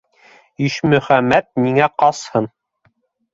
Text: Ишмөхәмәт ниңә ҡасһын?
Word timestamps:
Ишмөхәмәт 0.67 1.47
ниңә 1.67 1.91
ҡасһын? 2.05 2.49